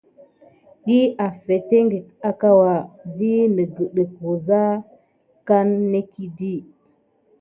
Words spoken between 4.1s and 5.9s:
wusa kan